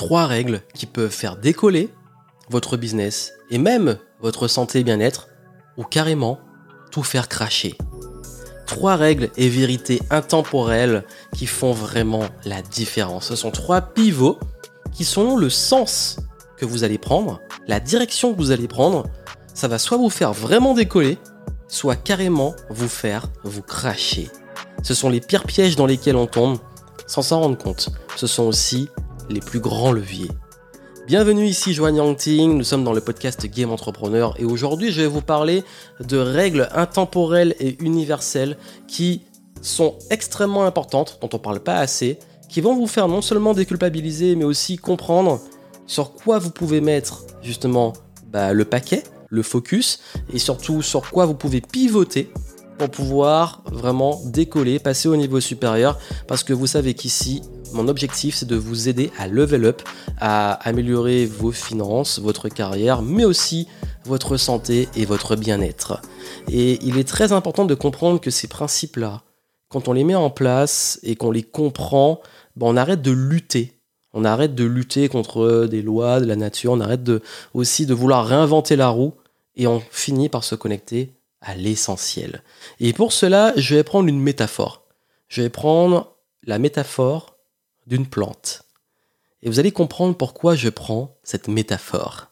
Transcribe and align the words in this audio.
Trois 0.00 0.26
règles 0.26 0.62
qui 0.72 0.86
peuvent 0.86 1.10
faire 1.10 1.36
décoller 1.36 1.90
votre 2.48 2.78
business 2.78 3.34
et 3.50 3.58
même 3.58 3.98
votre 4.22 4.48
santé 4.48 4.78
et 4.78 4.82
bien-être 4.82 5.28
ou 5.76 5.84
carrément 5.84 6.40
tout 6.90 7.02
faire 7.02 7.28
cracher. 7.28 7.76
Trois 8.64 8.96
règles 8.96 9.28
et 9.36 9.50
vérités 9.50 10.00
intemporelles 10.08 11.04
qui 11.36 11.44
font 11.44 11.72
vraiment 11.72 12.22
la 12.46 12.62
différence. 12.62 13.26
Ce 13.26 13.36
sont 13.36 13.50
trois 13.50 13.82
pivots 13.82 14.38
qui 14.90 15.04
sont 15.04 15.36
le 15.36 15.50
sens 15.50 16.16
que 16.56 16.64
vous 16.64 16.82
allez 16.82 16.96
prendre, 16.96 17.38
la 17.66 17.78
direction 17.78 18.32
que 18.32 18.38
vous 18.38 18.52
allez 18.52 18.68
prendre. 18.68 19.04
Ça 19.52 19.68
va 19.68 19.78
soit 19.78 19.98
vous 19.98 20.08
faire 20.08 20.32
vraiment 20.32 20.72
décoller, 20.72 21.18
soit 21.68 21.96
carrément 21.96 22.54
vous 22.70 22.88
faire 22.88 23.26
vous 23.44 23.60
cracher. 23.60 24.30
Ce 24.82 24.94
sont 24.94 25.10
les 25.10 25.20
pires 25.20 25.44
pièges 25.44 25.76
dans 25.76 25.84
lesquels 25.84 26.16
on 26.16 26.26
tombe 26.26 26.56
sans 27.06 27.20
s'en 27.20 27.42
rendre 27.42 27.58
compte. 27.58 27.90
Ce 28.16 28.26
sont 28.26 28.44
aussi 28.44 28.88
les 29.30 29.40
plus 29.40 29.60
grands 29.60 29.92
leviers. 29.92 30.30
Bienvenue 31.06 31.46
ici 31.46 31.72
Joanne 31.72 31.96
Yangting, 31.96 32.56
nous 32.56 32.64
sommes 32.64 32.84
dans 32.84 32.92
le 32.92 33.00
podcast 33.00 33.46
Game 33.46 33.70
Entrepreneur 33.70 34.34
et 34.38 34.44
aujourd'hui 34.44 34.90
je 34.90 35.02
vais 35.02 35.06
vous 35.06 35.22
parler 35.22 35.64
de 36.00 36.18
règles 36.18 36.68
intemporelles 36.74 37.54
et 37.60 37.82
universelles 37.82 38.56
qui 38.86 39.22
sont 39.62 39.96
extrêmement 40.10 40.64
importantes, 40.64 41.18
dont 41.20 41.28
on 41.32 41.36
ne 41.36 41.42
parle 41.42 41.60
pas 41.60 41.76
assez, 41.76 42.18
qui 42.48 42.60
vont 42.60 42.74
vous 42.74 42.86
faire 42.86 43.08
non 43.08 43.22
seulement 43.22 43.54
déculpabiliser 43.54 44.36
mais 44.36 44.44
aussi 44.44 44.76
comprendre 44.76 45.40
sur 45.86 46.12
quoi 46.12 46.38
vous 46.38 46.50
pouvez 46.50 46.80
mettre 46.80 47.24
justement 47.42 47.92
bah, 48.26 48.52
le 48.52 48.64
paquet, 48.64 49.04
le 49.28 49.42
focus 49.42 50.00
et 50.32 50.38
surtout 50.38 50.82
sur 50.82 51.08
quoi 51.10 51.26
vous 51.26 51.34
pouvez 51.34 51.60
pivoter 51.60 52.32
pour 52.80 52.90
pouvoir 52.90 53.62
vraiment 53.70 54.22
décoller, 54.24 54.78
passer 54.78 55.06
au 55.06 55.16
niveau 55.16 55.38
supérieur 55.38 55.98
parce 56.26 56.42
que 56.44 56.54
vous 56.54 56.66
savez 56.66 56.94
qu'ici 56.94 57.42
mon 57.74 57.88
objectif, 57.88 58.36
c'est 58.36 58.48
de 58.48 58.56
vous 58.56 58.88
aider 58.88 59.12
à 59.18 59.28
level 59.28 59.66
up, 59.66 59.82
à 60.18 60.54
améliorer 60.66 61.26
vos 61.26 61.52
finances, 61.52 62.18
votre 62.18 62.48
carrière, 62.48 63.02
mais 63.02 63.26
aussi 63.26 63.68
votre 64.06 64.38
santé 64.38 64.88
et 64.96 65.04
votre 65.04 65.36
bien-être. 65.36 66.00
Et 66.50 66.80
il 66.82 66.98
est 66.98 67.06
très 67.06 67.32
important 67.32 67.66
de 67.66 67.74
comprendre 67.74 68.18
que 68.18 68.30
ces 68.30 68.48
principes-là, 68.48 69.22
quand 69.68 69.86
on 69.86 69.92
les 69.92 70.02
met 70.02 70.16
en 70.16 70.30
place 70.30 70.98
et 71.02 71.16
qu'on 71.16 71.30
les 71.30 71.44
comprend, 71.44 72.20
ben, 72.56 72.66
on 72.66 72.76
arrête 72.78 73.02
de 73.02 73.12
lutter. 73.12 73.78
On 74.14 74.24
arrête 74.24 74.54
de 74.54 74.64
lutter 74.64 75.08
contre 75.08 75.68
des 75.70 75.82
lois 75.82 76.18
de 76.18 76.24
la 76.24 76.34
nature, 76.34 76.72
on 76.72 76.80
arrête 76.80 77.04
de, 77.04 77.20
aussi 77.52 77.84
de 77.84 77.94
vouloir 77.94 78.26
réinventer 78.26 78.74
la 78.74 78.88
roue 78.88 79.12
et 79.54 79.66
on 79.68 79.80
finit 79.90 80.30
par 80.30 80.42
se 80.42 80.54
connecter 80.54 81.12
à 81.40 81.54
l'essentiel. 81.54 82.42
Et 82.78 82.92
pour 82.92 83.12
cela, 83.12 83.52
je 83.56 83.76
vais 83.76 83.84
prendre 83.84 84.08
une 84.08 84.20
métaphore. 84.20 84.86
Je 85.28 85.42
vais 85.42 85.50
prendre 85.50 86.16
la 86.44 86.58
métaphore 86.58 87.36
d'une 87.86 88.06
plante. 88.06 88.62
Et 89.42 89.48
vous 89.48 89.58
allez 89.58 89.72
comprendre 89.72 90.16
pourquoi 90.16 90.54
je 90.54 90.68
prends 90.68 91.18
cette 91.22 91.48
métaphore. 91.48 92.28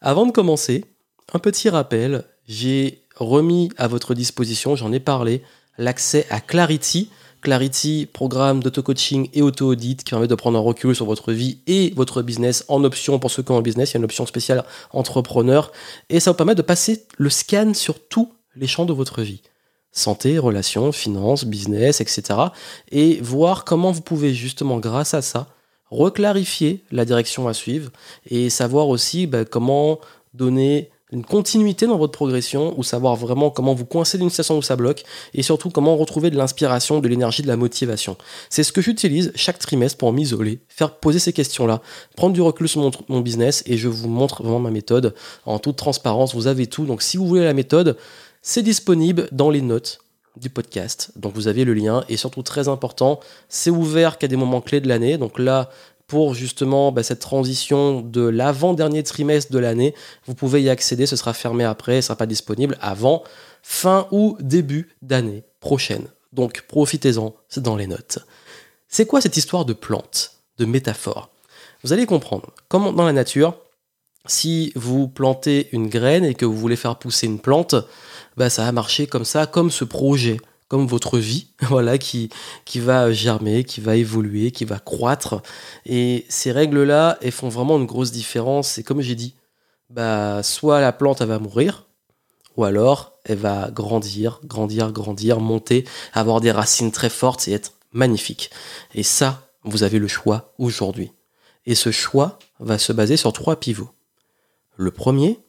Avant 0.00 0.26
de 0.26 0.32
commencer, 0.32 0.84
un 1.32 1.38
petit 1.38 1.68
rappel, 1.68 2.24
j'ai 2.46 3.02
remis 3.16 3.70
à 3.76 3.88
votre 3.88 4.14
disposition, 4.14 4.76
j'en 4.76 4.92
ai 4.92 5.00
parlé, 5.00 5.42
l'accès 5.78 6.26
à 6.30 6.40
Clarity. 6.40 7.10
Clarity, 7.40 8.06
programme 8.12 8.62
d'auto-coaching 8.62 9.30
et 9.32 9.42
auto-audit 9.42 10.02
qui 10.04 10.10
permet 10.10 10.28
de 10.28 10.34
prendre 10.34 10.58
un 10.58 10.62
recul 10.62 10.94
sur 10.94 11.06
votre 11.06 11.32
vie 11.32 11.58
et 11.66 11.92
votre 11.96 12.22
business 12.22 12.64
en 12.68 12.84
option. 12.84 13.18
Pour 13.18 13.30
ceux 13.30 13.42
qui 13.42 13.52
ont 13.52 13.58
un 13.58 13.62
business, 13.62 13.90
il 13.90 13.94
y 13.94 13.96
a 13.96 13.98
une 13.98 14.04
option 14.04 14.26
spéciale 14.26 14.64
entrepreneur. 14.92 15.72
Et 16.08 16.20
ça 16.20 16.30
vous 16.30 16.36
permet 16.36 16.54
de 16.54 16.62
passer 16.62 17.04
le 17.16 17.30
scan 17.30 17.74
sur 17.74 17.98
tous 17.98 18.32
les 18.56 18.66
champs 18.66 18.84
de 18.84 18.92
votre 18.92 19.22
vie 19.22 19.42
santé, 19.92 20.38
relations, 20.38 20.92
finances, 20.92 21.44
business, 21.44 22.00
etc. 22.00 22.38
Et 22.90 23.20
voir 23.20 23.64
comment 23.64 23.90
vous 23.90 24.02
pouvez 24.02 24.34
justement, 24.34 24.78
grâce 24.78 25.14
à 25.14 25.22
ça, 25.22 25.48
reclarifier 25.90 26.84
la 26.92 27.04
direction 27.04 27.48
à 27.48 27.54
suivre 27.54 27.90
et 28.26 28.50
savoir 28.50 28.88
aussi 28.88 29.26
bah, 29.26 29.44
comment 29.44 29.98
donner 30.34 30.90
une 31.12 31.24
continuité 31.24 31.86
dans 31.86 31.98
votre 31.98 32.12
progression 32.12 32.74
ou 32.78 32.82
savoir 32.82 33.16
vraiment 33.16 33.50
comment 33.50 33.74
vous 33.74 33.84
coincer 33.84 34.18
d'une 34.18 34.30
situation 34.30 34.58
où 34.58 34.62
ça 34.62 34.76
bloque 34.76 35.02
et 35.34 35.42
surtout 35.42 35.70
comment 35.70 35.96
retrouver 35.96 36.30
de 36.30 36.36
l'inspiration, 36.36 37.00
de 37.00 37.08
l'énergie, 37.08 37.42
de 37.42 37.48
la 37.48 37.56
motivation. 37.56 38.16
C'est 38.48 38.62
ce 38.62 38.72
que 38.72 38.80
j'utilise 38.80 39.32
chaque 39.34 39.58
trimestre 39.58 39.98
pour 39.98 40.12
m'isoler, 40.12 40.60
faire 40.68 40.96
poser 40.96 41.18
ces 41.18 41.32
questions-là, 41.32 41.82
prendre 42.16 42.34
du 42.34 42.40
recul 42.40 42.68
sur 42.68 42.80
mon, 42.80 42.90
mon, 43.08 43.20
business 43.20 43.62
et 43.66 43.76
je 43.76 43.88
vous 43.88 44.08
montre 44.08 44.42
vraiment 44.42 44.60
ma 44.60 44.70
méthode 44.70 45.14
en 45.46 45.58
toute 45.58 45.76
transparence. 45.76 46.34
Vous 46.34 46.46
avez 46.46 46.66
tout. 46.66 46.84
Donc 46.84 47.02
si 47.02 47.16
vous 47.16 47.26
voulez 47.26 47.44
la 47.44 47.54
méthode, 47.54 47.96
c'est 48.42 48.62
disponible 48.62 49.28
dans 49.32 49.50
les 49.50 49.62
notes 49.62 50.00
du 50.36 50.48
podcast. 50.48 51.12
Donc 51.16 51.34
vous 51.34 51.48
avez 51.48 51.64
le 51.64 51.74
lien 51.74 52.04
et 52.08 52.16
surtout 52.16 52.42
très 52.42 52.68
important, 52.68 53.20
c'est 53.48 53.70
ouvert 53.70 54.18
qu'à 54.18 54.28
des 54.28 54.36
moments 54.36 54.60
clés 54.60 54.80
de 54.80 54.88
l'année. 54.88 55.18
Donc 55.18 55.38
là, 55.38 55.70
pour 56.10 56.34
justement 56.34 56.90
bah, 56.90 57.04
cette 57.04 57.20
transition 57.20 58.00
de 58.00 58.22
l'avant-dernier 58.22 59.04
trimestre 59.04 59.52
de 59.52 59.60
l'année, 59.60 59.94
vous 60.26 60.34
pouvez 60.34 60.60
y 60.60 60.68
accéder, 60.68 61.06
ce 61.06 61.14
sera 61.14 61.32
fermé 61.32 61.62
après, 61.62 62.02
ce 62.02 62.08
sera 62.08 62.16
pas 62.16 62.26
disponible 62.26 62.76
avant 62.80 63.22
fin 63.62 64.08
ou 64.10 64.36
début 64.40 64.96
d'année 65.02 65.44
prochaine. 65.60 66.08
Donc 66.32 66.64
profitez-en, 66.66 67.36
c'est 67.48 67.62
dans 67.62 67.76
les 67.76 67.86
notes. 67.86 68.18
C'est 68.88 69.06
quoi 69.06 69.20
cette 69.20 69.36
histoire 69.36 69.64
de 69.64 69.72
plante, 69.72 70.32
de 70.58 70.64
métaphore? 70.64 71.30
Vous 71.84 71.92
allez 71.92 72.06
comprendre, 72.06 72.50
comme 72.66 72.96
dans 72.96 73.06
la 73.06 73.12
nature, 73.12 73.54
si 74.26 74.72
vous 74.74 75.06
plantez 75.06 75.68
une 75.70 75.88
graine 75.88 76.24
et 76.24 76.34
que 76.34 76.44
vous 76.44 76.56
voulez 76.56 76.74
faire 76.74 76.96
pousser 76.96 77.28
une 77.28 77.38
plante, 77.38 77.76
bah, 78.36 78.50
ça 78.50 78.66
a 78.66 78.72
marché 78.72 79.06
comme 79.06 79.24
ça, 79.24 79.46
comme 79.46 79.70
ce 79.70 79.84
projet, 79.84 80.40
comme 80.70 80.86
votre 80.86 81.18
vie, 81.18 81.48
voilà, 81.62 81.98
qui, 81.98 82.30
qui 82.64 82.78
va 82.78 83.12
germer, 83.12 83.64
qui 83.64 83.82
va 83.82 83.96
évoluer, 83.96 84.52
qui 84.52 84.64
va 84.64 84.78
croître. 84.78 85.42
Et 85.84 86.24
ces 86.30 86.52
règles-là, 86.52 87.18
elles 87.20 87.32
font 87.32 87.48
vraiment 87.48 87.76
une 87.76 87.86
grosse 87.86 88.12
différence. 88.12 88.78
Et 88.78 88.84
comme 88.84 89.00
j'ai 89.02 89.16
dit, 89.16 89.34
bah, 89.90 90.42
soit 90.44 90.80
la 90.80 90.92
plante, 90.92 91.20
va 91.20 91.40
mourir, 91.40 91.86
ou 92.56 92.64
alors 92.64 93.18
elle 93.24 93.38
va 93.38 93.70
grandir, 93.70 94.40
grandir, 94.44 94.92
grandir, 94.92 95.40
monter, 95.40 95.84
avoir 96.12 96.40
des 96.40 96.52
racines 96.52 96.92
très 96.92 97.10
fortes 97.10 97.48
et 97.48 97.52
être 97.52 97.72
magnifique. 97.92 98.50
Et 98.94 99.02
ça, 99.02 99.50
vous 99.64 99.82
avez 99.82 99.98
le 99.98 100.08
choix 100.08 100.54
aujourd'hui. 100.58 101.10
Et 101.66 101.74
ce 101.74 101.90
choix 101.90 102.38
va 102.60 102.78
se 102.78 102.92
baser 102.92 103.16
sur 103.16 103.32
trois 103.32 103.58
pivots. 103.58 103.90
Le 104.76 104.92
premier, 104.92 105.40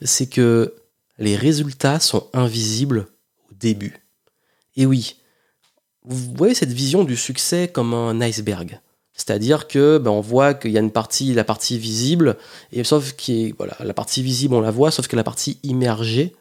c'est 0.00 0.26
que 0.26 0.74
les 1.18 1.36
résultats 1.36 2.00
sont 2.00 2.28
invisibles 2.32 3.08
au 3.50 3.54
début. 3.54 4.03
Et 4.76 4.86
oui, 4.86 5.16
vous 6.04 6.34
voyez 6.34 6.54
cette 6.54 6.72
vision 6.72 7.04
du 7.04 7.16
succès 7.16 7.68
comme 7.68 7.94
un 7.94 8.20
iceberg. 8.20 8.80
C'est-à-dire 9.14 9.68
que 9.68 9.98
ben, 9.98 10.10
on 10.10 10.20
voit 10.20 10.54
qu'il 10.54 10.72
y 10.72 10.76
a 10.76 10.80
une 10.80 10.90
partie, 10.90 11.32
la 11.32 11.44
partie 11.44 11.78
visible, 11.78 12.36
et 12.72 12.82
sauf 12.82 13.12
que 13.12 13.54
voilà, 13.56 13.76
la 13.80 13.94
partie 13.94 14.22
visible 14.22 14.54
on 14.54 14.60
la 14.60 14.72
voit, 14.72 14.90
sauf 14.90 15.06
que 15.06 15.16
la 15.16 15.22
partie 15.22 15.60
immergée, 15.62 16.34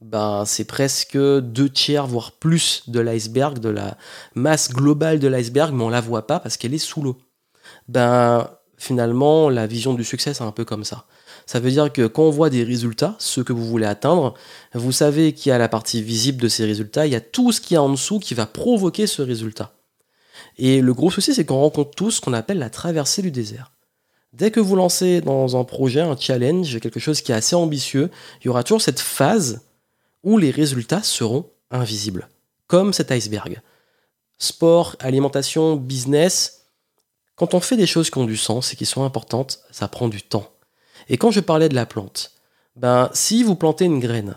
ben, 0.00 0.44
c'est 0.44 0.64
presque 0.64 1.16
deux 1.16 1.70
tiers, 1.70 2.06
voire 2.06 2.32
plus 2.32 2.82
de 2.88 3.00
l'iceberg, 3.00 3.60
de 3.60 3.68
la 3.68 3.96
masse 4.34 4.70
globale 4.70 5.20
de 5.20 5.28
l'iceberg, 5.28 5.72
mais 5.72 5.84
on 5.84 5.88
la 5.88 6.00
voit 6.00 6.26
pas 6.26 6.40
parce 6.40 6.56
qu'elle 6.56 6.74
est 6.74 6.78
sous 6.78 7.00
l'eau. 7.00 7.16
Ben, 7.88 8.50
finalement, 8.76 9.48
la 9.48 9.66
vision 9.66 9.94
du 9.94 10.04
succès, 10.04 10.34
c'est 10.34 10.44
un 10.44 10.52
peu 10.52 10.64
comme 10.64 10.84
ça. 10.84 11.06
Ça 11.46 11.60
veut 11.60 11.70
dire 11.70 11.92
que 11.92 12.06
quand 12.08 12.24
on 12.24 12.30
voit 12.30 12.50
des 12.50 12.64
résultats, 12.64 13.14
ceux 13.20 13.44
que 13.44 13.52
vous 13.52 13.64
voulez 13.64 13.86
atteindre, 13.86 14.34
vous 14.74 14.90
savez 14.90 15.32
qu'il 15.32 15.50
y 15.50 15.52
a 15.52 15.58
la 15.58 15.68
partie 15.68 16.02
visible 16.02 16.42
de 16.42 16.48
ces 16.48 16.64
résultats, 16.64 17.06
il 17.06 17.12
y 17.12 17.16
a 17.16 17.20
tout 17.20 17.52
ce 17.52 17.60
qu'il 17.60 17.74
y 17.74 17.78
a 17.78 17.82
en 17.82 17.88
dessous 17.88 18.18
qui 18.18 18.34
va 18.34 18.46
provoquer 18.46 19.06
ce 19.06 19.22
résultat. 19.22 19.72
Et 20.58 20.80
le 20.80 20.92
gros 20.92 21.10
souci, 21.10 21.34
c'est 21.34 21.44
qu'on 21.44 21.60
rencontre 21.60 21.92
tous 21.92 22.12
ce 22.12 22.20
qu'on 22.20 22.32
appelle 22.32 22.58
la 22.58 22.70
traversée 22.70 23.22
du 23.22 23.30
désert. 23.30 23.70
Dès 24.32 24.50
que 24.50 24.60
vous 24.60 24.74
lancez 24.74 25.20
dans 25.20 25.56
un 25.58 25.64
projet, 25.64 26.00
un 26.00 26.16
challenge, 26.16 26.80
quelque 26.80 27.00
chose 27.00 27.22
qui 27.22 27.32
est 27.32 27.36
assez 27.36 27.54
ambitieux, 27.54 28.10
il 28.40 28.46
y 28.46 28.48
aura 28.48 28.64
toujours 28.64 28.82
cette 28.82 29.00
phase 29.00 29.62
où 30.24 30.38
les 30.38 30.50
résultats 30.50 31.02
seront 31.02 31.48
invisibles, 31.70 32.28
comme 32.66 32.92
cet 32.92 33.12
iceberg. 33.12 33.62
Sport, 34.38 34.96
alimentation, 34.98 35.76
business, 35.76 36.66
quand 37.36 37.54
on 37.54 37.60
fait 37.60 37.76
des 37.76 37.86
choses 37.86 38.10
qui 38.10 38.18
ont 38.18 38.24
du 38.24 38.36
sens 38.36 38.72
et 38.72 38.76
qui 38.76 38.84
sont 38.84 39.04
importantes, 39.04 39.60
ça 39.70 39.88
prend 39.88 40.08
du 40.08 40.22
temps. 40.22 40.50
Et 41.08 41.16
quand 41.16 41.30
je 41.30 41.40
parlais 41.40 41.68
de 41.68 41.74
la 41.74 41.86
plante, 41.86 42.32
ben, 42.76 43.10
si 43.12 43.42
vous 43.42 43.56
plantez 43.56 43.84
une 43.84 44.00
graine, 44.00 44.36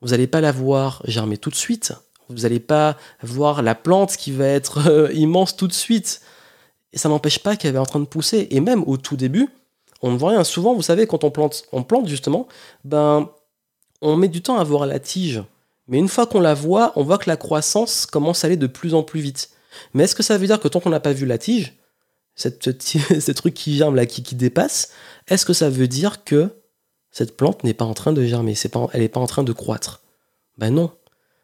vous 0.00 0.08
n'allez 0.08 0.26
pas 0.26 0.40
la 0.40 0.52
voir 0.52 1.02
germer 1.06 1.38
tout 1.38 1.50
de 1.50 1.54
suite. 1.54 1.92
Vous 2.28 2.42
n'allez 2.42 2.60
pas 2.60 2.96
voir 3.22 3.62
la 3.62 3.74
plante 3.74 4.16
qui 4.16 4.32
va 4.32 4.46
être 4.46 4.88
euh, 4.88 5.12
immense 5.12 5.56
tout 5.56 5.68
de 5.68 5.72
suite. 5.72 6.20
Et 6.92 6.98
ça 6.98 7.08
n'empêche 7.08 7.38
pas 7.38 7.56
qu'elle 7.56 7.74
est 7.74 7.78
en 7.78 7.86
train 7.86 8.00
de 8.00 8.04
pousser. 8.04 8.48
Et 8.50 8.60
même 8.60 8.84
au 8.86 8.96
tout 8.96 9.16
début, 9.16 9.48
on 10.02 10.12
ne 10.12 10.18
voit 10.18 10.30
rien. 10.30 10.44
Souvent, 10.44 10.74
vous 10.74 10.82
savez, 10.82 11.06
quand 11.06 11.24
on 11.24 11.30
plante, 11.30 11.64
on 11.72 11.82
plante 11.82 12.08
justement, 12.08 12.48
ben, 12.84 13.28
on 14.00 14.16
met 14.16 14.28
du 14.28 14.42
temps 14.42 14.58
à 14.58 14.64
voir 14.64 14.86
la 14.86 14.98
tige. 14.98 15.42
Mais 15.88 15.98
une 15.98 16.08
fois 16.08 16.26
qu'on 16.26 16.40
la 16.40 16.54
voit, 16.54 16.92
on 16.96 17.02
voit 17.02 17.18
que 17.18 17.28
la 17.28 17.36
croissance 17.36 18.06
commence 18.06 18.44
à 18.44 18.46
aller 18.46 18.56
de 18.56 18.66
plus 18.66 18.94
en 18.94 19.02
plus 19.02 19.20
vite. 19.20 19.50
Mais 19.92 20.04
est-ce 20.04 20.14
que 20.14 20.22
ça 20.22 20.38
veut 20.38 20.46
dire 20.46 20.60
que 20.60 20.68
tant 20.68 20.80
qu'on 20.80 20.90
n'a 20.90 21.00
pas 21.00 21.12
vu 21.12 21.26
la 21.26 21.38
tige, 21.38 21.74
cette, 22.34 22.82
ce 22.82 23.32
truc 23.32 23.54
qui 23.54 23.76
germe 23.76 23.96
là, 23.96 24.06
qui, 24.06 24.22
qui 24.22 24.34
dépasse, 24.34 24.90
est-ce 25.28 25.46
que 25.46 25.52
ça 25.52 25.70
veut 25.70 25.88
dire 25.88 26.24
que 26.24 26.50
cette 27.10 27.36
plante 27.36 27.64
n'est 27.64 27.74
pas 27.74 27.84
en 27.84 27.94
train 27.94 28.12
de 28.12 28.24
germer, 28.24 28.54
pas, 28.70 28.88
elle 28.92 29.00
n'est 29.00 29.08
pas 29.08 29.20
en 29.20 29.26
train 29.26 29.44
de 29.44 29.52
croître? 29.52 30.02
Ben 30.58 30.70
non, 30.70 30.92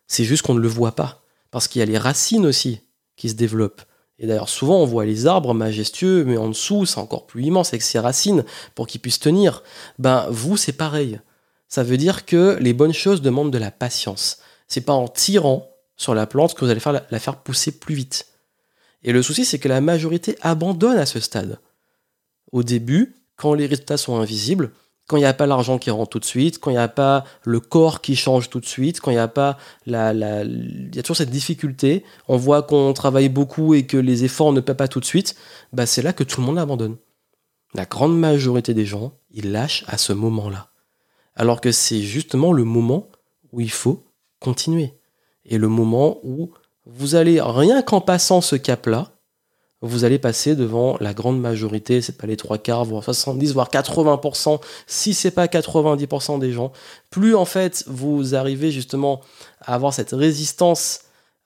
c'est 0.06 0.24
juste 0.24 0.42
qu'on 0.42 0.54
ne 0.54 0.60
le 0.60 0.68
voit 0.68 0.96
pas, 0.96 1.22
parce 1.50 1.68
qu'il 1.68 1.80
y 1.80 1.82
a 1.82 1.86
les 1.86 1.98
racines 1.98 2.46
aussi 2.46 2.80
qui 3.16 3.28
se 3.28 3.34
développent. 3.34 3.82
Et 4.18 4.26
d'ailleurs, 4.26 4.50
souvent, 4.50 4.76
on 4.76 4.84
voit 4.84 5.06
les 5.06 5.26
arbres 5.26 5.54
majestueux, 5.54 6.24
mais 6.26 6.36
en 6.36 6.48
dessous, 6.48 6.84
c'est 6.84 6.98
encore 6.98 7.26
plus 7.26 7.44
immense 7.44 7.68
avec 7.68 7.80
ses 7.80 7.98
racines 7.98 8.44
pour 8.74 8.86
qu'ils 8.86 9.00
puissent 9.00 9.18
tenir. 9.18 9.62
Ben, 9.98 10.26
vous, 10.30 10.58
c'est 10.58 10.74
pareil. 10.74 11.18
Ça 11.68 11.82
veut 11.82 11.96
dire 11.96 12.26
que 12.26 12.58
les 12.60 12.74
bonnes 12.74 12.92
choses 12.92 13.22
demandent 13.22 13.52
de 13.52 13.58
la 13.58 13.70
patience. 13.70 14.38
C'est 14.68 14.82
pas 14.82 14.92
en 14.92 15.08
tirant 15.08 15.70
sur 15.96 16.14
la 16.14 16.26
plante 16.26 16.54
que 16.54 16.64
vous 16.64 16.70
allez 16.70 16.80
faire 16.80 16.92
la, 16.92 17.18
faire 17.18 17.36
pousser 17.36 17.72
plus 17.72 17.94
vite. 17.94 18.26
Et 19.02 19.12
le 19.12 19.22
souci, 19.22 19.44
c'est 19.44 19.58
que 19.58 19.68
la 19.68 19.80
majorité 19.80 20.36
abandonne 20.42 20.98
à 20.98 21.06
ce 21.06 21.20
stade. 21.20 21.58
Au 22.52 22.62
début, 22.62 23.14
quand 23.36 23.54
les 23.54 23.66
résultats 23.66 23.96
sont 23.96 24.16
invisibles, 24.16 24.72
quand 25.10 25.16
il 25.16 25.20
n'y 25.20 25.26
a 25.26 25.34
pas 25.34 25.46
l'argent 25.46 25.78
qui 25.78 25.90
rentre 25.90 26.10
tout 26.10 26.18
de 26.20 26.24
suite, 26.24 26.60
quand 26.60 26.70
il 26.70 26.74
n'y 26.74 26.78
a 26.78 26.86
pas 26.86 27.24
le 27.42 27.58
corps 27.58 28.00
qui 28.00 28.14
change 28.14 28.48
tout 28.48 28.60
de 28.60 28.66
suite, 28.66 29.00
quand 29.00 29.10
il 29.10 29.14
n'y 29.14 29.20
a 29.20 29.26
pas 29.26 29.58
la, 29.84 30.12
il 30.44 30.94
y 30.94 30.98
a 31.00 31.02
toujours 31.02 31.16
cette 31.16 31.30
difficulté, 31.30 32.04
on 32.28 32.36
voit 32.36 32.62
qu'on 32.62 32.92
travaille 32.92 33.28
beaucoup 33.28 33.74
et 33.74 33.86
que 33.86 33.96
les 33.96 34.22
efforts 34.22 34.52
ne 34.52 34.60
paient 34.60 34.74
pas 34.74 34.86
tout 34.86 35.00
de 35.00 35.04
suite, 35.04 35.34
bah 35.72 35.84
c'est 35.84 36.02
là 36.02 36.12
que 36.12 36.22
tout 36.22 36.40
le 36.40 36.46
monde 36.46 36.60
abandonne. 36.60 36.96
La 37.74 37.86
grande 37.86 38.16
majorité 38.16 38.72
des 38.72 38.86
gens, 38.86 39.18
ils 39.32 39.50
lâchent 39.50 39.84
à 39.88 39.98
ce 39.98 40.12
moment-là. 40.12 40.70
Alors 41.34 41.60
que 41.60 41.72
c'est 41.72 42.02
justement 42.02 42.52
le 42.52 42.62
moment 42.62 43.08
où 43.52 43.60
il 43.60 43.70
faut 43.70 44.04
continuer 44.38 44.94
et 45.44 45.58
le 45.58 45.66
moment 45.66 46.18
où 46.22 46.52
vous 46.92 47.14
allez, 47.14 47.40
rien 47.40 47.82
qu'en 47.82 48.00
passant 48.00 48.40
ce 48.40 48.56
cap-là, 48.56 49.12
vous 49.82 50.04
allez 50.04 50.18
passer 50.18 50.56
devant 50.56 50.98
la 51.00 51.14
grande 51.14 51.40
majorité, 51.40 52.02
c'est 52.02 52.18
pas 52.18 52.26
les 52.26 52.36
trois 52.36 52.58
quarts, 52.58 52.84
voire 52.84 53.02
70, 53.02 53.54
voire 53.54 53.70
80%, 53.70 54.60
si 54.86 55.14
c'est 55.14 55.30
pas 55.30 55.46
90% 55.46 56.38
des 56.38 56.52
gens. 56.52 56.72
Plus 57.10 57.34
en 57.34 57.46
fait 57.46 57.84
vous 57.86 58.34
arrivez 58.34 58.70
justement 58.70 59.22
à 59.60 59.74
avoir 59.74 59.94
cette 59.94 60.10
résistance 60.10 61.02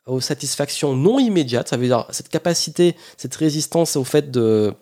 aux 0.06 0.20
satisfactions 0.20 0.96
non 0.96 1.19
immédiates, 1.19 1.69
ça 1.69 1.76
veut 1.76 1.87
dire 1.87 2.06
cette 2.11 2.29
capacité, 2.29 2.96
cette 3.17 3.35
résistance 3.37 3.96
au 3.96 4.05
fait 4.05 4.31
de 4.31 4.75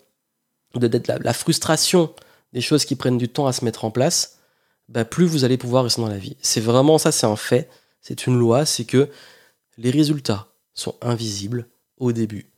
d'être 0.75 1.07
la, 1.07 1.33
frustration 1.33 2.11
des 2.51 2.61
choses 2.61 2.83
qui 2.85 2.95
prennent 2.95 3.19
du 3.19 3.29
temps 3.29 3.45
à 3.45 3.53
se 3.53 3.63
mettre 3.63 3.85
en 3.85 3.91
place, 3.91 4.39
bah 4.89 5.05
plus 5.05 5.25
vous 5.25 5.43
allez 5.43 5.57
pouvoir 5.57 5.83
rester 5.83 6.01
dans 6.01 6.09
la 6.09 6.17
vie. 6.17 6.35
C'est 6.41 6.59
vraiment 6.59 6.97
ça, 6.97 7.11
c'est 7.11 7.27
un 7.27 7.35
fait, 7.35 7.69
c'est 8.01 8.25
une 8.25 8.37
loi, 8.39 8.65
c'est 8.65 8.85
que 8.85 9.07
les 9.77 9.91
résultats 9.91 10.52
sont 10.73 10.95
invisibles 11.01 11.67
au 11.97 12.11
début. 12.11 12.53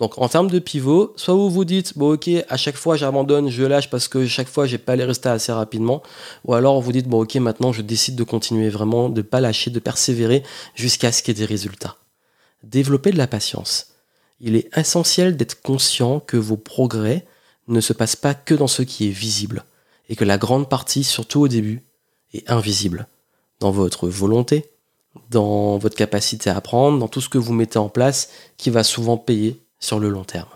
Donc 0.00 0.16
en 0.16 0.28
termes 0.28 0.50
de 0.50 0.58
pivot, 0.58 1.12
soit 1.16 1.34
vous 1.34 1.50
vous 1.50 1.66
dites, 1.66 1.96
bon 1.98 2.14
ok, 2.14 2.30
à 2.48 2.56
chaque 2.56 2.76
fois 2.76 2.96
j'abandonne, 2.96 3.50
je 3.50 3.62
lâche 3.64 3.90
parce 3.90 4.08
que 4.08 4.26
chaque 4.26 4.48
fois 4.48 4.66
j'ai 4.66 4.78
pas 4.78 4.96
les 4.96 5.04
résultats 5.04 5.32
assez 5.32 5.52
rapidement, 5.52 6.02
ou 6.44 6.54
alors 6.54 6.80
vous 6.80 6.90
dites, 6.90 7.06
bon 7.06 7.22
ok, 7.22 7.34
maintenant 7.36 7.70
je 7.70 7.82
décide 7.82 8.16
de 8.16 8.24
continuer 8.24 8.70
vraiment, 8.70 9.10
de 9.10 9.20
pas 9.20 9.42
lâcher, 9.42 9.70
de 9.70 9.78
persévérer 9.78 10.42
jusqu'à 10.74 11.12
ce 11.12 11.22
qu'il 11.22 11.36
y 11.36 11.42
ait 11.42 11.46
des 11.46 11.52
résultats. 11.52 11.98
Développer 12.62 13.12
de 13.12 13.18
la 13.18 13.26
patience. 13.26 13.88
Il 14.40 14.56
est 14.56 14.74
essentiel 14.74 15.36
d'être 15.36 15.60
conscient 15.60 16.18
que 16.18 16.38
vos 16.38 16.56
progrès 16.56 17.26
ne 17.68 17.82
se 17.82 17.92
passent 17.92 18.16
pas 18.16 18.32
que 18.32 18.54
dans 18.54 18.66
ce 18.66 18.80
qui 18.80 19.06
est 19.06 19.12
visible, 19.12 19.64
et 20.08 20.16
que 20.16 20.24
la 20.24 20.38
grande 20.38 20.70
partie, 20.70 21.04
surtout 21.04 21.40
au 21.40 21.48
début, 21.48 21.84
est 22.32 22.50
invisible. 22.50 23.06
Dans 23.60 23.70
votre 23.70 24.08
volonté, 24.08 24.70
dans 25.30 25.78
votre 25.78 25.96
capacité 25.96 26.50
à 26.50 26.56
apprendre, 26.56 26.98
dans 26.98 27.08
tout 27.08 27.20
ce 27.20 27.28
que 27.28 27.38
vous 27.38 27.52
mettez 27.52 27.78
en 27.78 27.88
place, 27.88 28.30
qui 28.56 28.70
va 28.70 28.84
souvent 28.84 29.16
payer 29.16 29.62
sur 29.78 29.98
le 29.98 30.08
long 30.08 30.24
terme. 30.24 30.48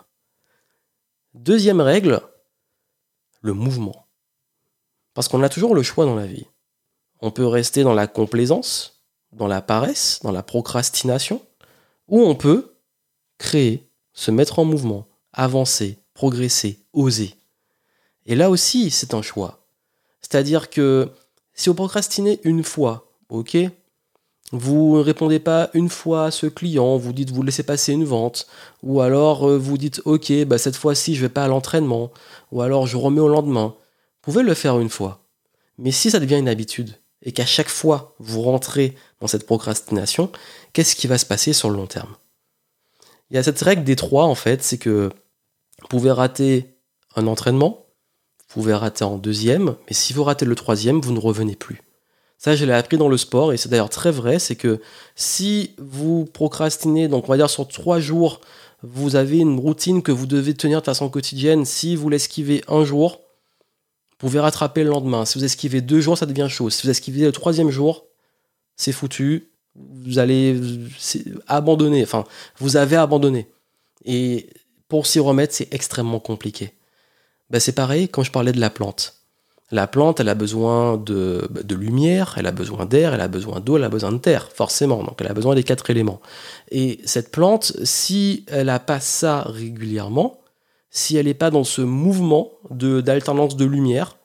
Deuxième 1.35 1.81
règle, 1.81 2.21
le 3.41 3.53
mouvement. 3.53 4.07
Parce 5.15 5.29
qu'on 5.29 5.43
a 5.43 5.49
toujours 5.49 5.75
le 5.75 5.83
choix 5.83 6.05
dans 6.05 6.15
la 6.15 6.27
vie. 6.27 6.47
On 7.21 7.31
peut 7.31 7.47
rester 7.47 7.83
dans 7.83 7.95
la 7.95 8.07
complaisance, 8.07 9.01
dans 9.33 9.47
la 9.47 9.63
paresse, 9.63 10.21
dans 10.23 10.33
la 10.33 10.43
procrastination, 10.43 11.41
ou 12.09 12.21
on 12.21 12.35
peut 12.35 12.75
créer, 13.39 13.89
se 14.13 14.31
mettre 14.31 14.59
en 14.59 14.65
mouvement, 14.65 15.07
avancer, 15.33 15.99
progresser, 16.15 16.79
oser. 16.93 17.35
Et 18.27 18.37
là 18.37 18.51
aussi, 18.51 18.91
c'est 18.91 19.15
un 19.15 19.23
choix. 19.23 19.67
C'est-à-dire 20.21 20.71
que 20.71 21.11
si 21.55 21.69
vous 21.69 21.75
procrastinez 21.75 22.41
une 22.45 22.65
fois, 22.65 23.13
ok, 23.29 23.57
vous 24.53 24.97
ne 24.97 25.03
répondez 25.03 25.39
pas 25.39 25.71
une 25.75 25.89
fois 25.89 26.27
à 26.27 26.31
ce 26.31 26.47
client, 26.47 26.97
vous 26.97 27.13
dites 27.13 27.31
vous 27.31 27.43
laissez 27.43 27.63
passer 27.63 27.93
une 27.93 28.05
vente, 28.05 28.47
ou 28.83 29.01
alors 29.01 29.49
euh, 29.49 29.59
vous 29.59 29.79
dites 29.79 30.03
ok, 30.05 30.33
bah 30.45 30.59
cette 30.59 30.77
fois-ci 30.77 31.15
je 31.15 31.23
vais 31.23 31.29
pas 31.29 31.45
à 31.45 31.49
l'entraînement, 31.49 32.13
ou 32.53 32.63
alors 32.63 32.87
je 32.87 32.97
remets 32.97 33.21
au 33.21 33.29
lendemain. 33.29 33.75
Vous 33.77 34.33
pouvez 34.33 34.43
le 34.43 34.55
faire 34.55 34.79
une 34.79 34.91
fois. 34.91 35.23
Mais 35.79 35.91
si 35.91 36.11
ça 36.11 36.21
devient 36.21 36.39
une 36.39 36.49
habitude, 36.49 36.97
et 37.23 37.33
qu'à 37.33 37.47
chaque 37.47 37.69
fois 37.69 38.15
vous 38.19 38.43
rentrez 38.43 38.97
dans 39.21 39.27
cette 39.27 39.47
procrastination, 39.47 40.31
qu'est-ce 40.73 40.95
qui 40.95 41.07
va 41.07 41.19
se 41.19 41.27
passer 41.27 41.53
sur 41.53 41.71
le 41.71 41.77
long 41.77 41.87
terme? 41.87 42.15
Il 43.31 43.37
y 43.37 43.39
a 43.39 43.43
cette 43.43 43.61
règle 43.61 43.85
des 43.85 43.97
trois 43.97 44.25
en 44.25 44.35
fait, 44.35 44.63
c'est 44.63 44.79
que 44.79 45.11
vous 45.81 45.89
pouvez 45.89 46.13
rater 46.13 46.77
un 47.17 47.27
entraînement, 47.27 47.87
vous 48.39 48.61
pouvez 48.61 48.75
rater 48.75 49.05
en 49.05 49.17
deuxième, 49.17 49.77
mais 49.89 49.95
si 49.95 50.13
vous 50.13 50.23
ratez 50.23 50.45
le 50.45 50.55
troisième, 50.55 51.01
vous 51.01 51.13
ne 51.13 51.19
revenez 51.19 51.57
plus. 51.57 51.83
Ça, 52.39 52.57
je 52.57 52.65
l'ai 52.65 52.73
appris 52.73 52.99
dans 52.99 53.09
le 53.09 53.17
sport 53.17 53.53
et 53.53 53.57
c'est 53.57 53.69
d'ailleurs 53.69 53.91
très 53.91 54.11
vrai. 54.11 54.39
C'est 54.39 54.57
que 54.57 54.81
si 55.15 55.75
vous 55.79 56.27
procrastinez, 56.27 57.09
donc 57.09 57.25
on 57.29 57.33
va 57.33 57.37
dire 57.37 57.51
sur 57.51 57.67
trois 57.67 58.01
jours, 58.01 58.41
vous 58.83 59.17
avez 59.17 59.39
une 59.39 59.59
routine 59.59 60.03
que 60.03 60.13
vous 60.13 60.27
devez 60.27 60.55
tenir 60.55 60.81
de 60.81 60.85
façon 60.85 61.09
quotidienne. 61.09 61.65
Si 61.65 61.97
vous 61.97 62.09
l'esquivez 62.11 62.63
un 62.69 62.85
jour, 62.85 63.21
vous 64.11 64.17
pouvez 64.19 64.41
rattraper 64.41 64.85
le 64.85 64.91
lendemain. 64.91 65.25
Si 65.25 65.39
vous 65.39 65.45
esquivez 65.45 65.81
deux 65.81 66.01
jours, 66.01 66.19
ça 66.19 66.27
devient 66.27 66.49
chaud. 66.51 66.69
Si 66.71 66.83
vous 66.83 66.91
esquivez 66.91 67.25
le 67.25 67.33
troisième 67.33 67.71
jour, 67.71 68.05
c'est 68.77 68.93
foutu. 68.93 69.51
Vous 69.75 70.19
allez 70.19 70.61
abandonner. 71.47 72.03
Enfin, 72.03 72.25
vous 72.59 72.77
avez 72.77 72.97
abandonné. 72.97 73.49
Et 74.05 74.51
pour 74.89 75.07
s'y 75.07 75.19
remettre, 75.19 75.55
c'est 75.55 75.73
extrêmement 75.73 76.21
compliqué. 76.21 76.75
Ben, 77.51 77.59
c'est 77.59 77.73
pareil 77.73 78.09
quand 78.09 78.23
je 78.23 78.31
parlais 78.31 78.53
de 78.53 78.61
la 78.61 78.71
plante. 78.71 79.24
La 79.71 79.87
plante, 79.87 80.21
elle 80.21 80.29
a 80.29 80.35
besoin 80.35 80.99
de, 80.99 81.49
lumière, 81.71 82.35
elle 82.37 82.47
a 82.47 82.53
besoin 82.53 82.85
d'air, 82.85 83.15
elle 83.15 83.21
a 83.21 83.29
besoin 83.29 83.61
d'eau, 83.61 83.77
elle 83.77 83.85
a 83.85 83.89
besoin 83.89 84.13
de 84.13 84.19
terre, 84.19 84.51
forcément. 84.53 85.03
Donc 85.03 85.21
elle 85.21 85.27
a 85.27 85.35
besoin 85.35 85.55
des 85.55 85.65
quatre 85.65 85.89
éléments. 85.89 86.21
Et 86.71 87.01
cette 87.05 87.31
plante, 87.31 87.73
si 87.83 88.45
elle 88.49 88.67
n'a 88.67 88.79
pas 88.79 89.01
ça 89.01 89.43
régulièrement, 89.43 90.41
si 90.91 91.17
elle 91.17 91.27
n'est 91.27 91.35
pas 91.35 91.51
dans 91.51 91.65
ce 91.65 91.81
mouvement 91.81 92.53
d'alternance 92.71 93.57
de, 93.57 93.65
lumière, 93.65 94.17